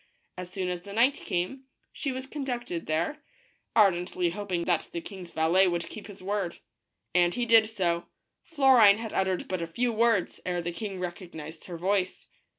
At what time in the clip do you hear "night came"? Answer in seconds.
0.83-1.65